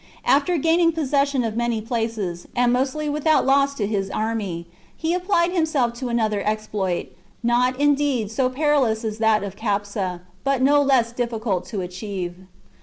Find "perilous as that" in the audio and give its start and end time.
8.49-9.43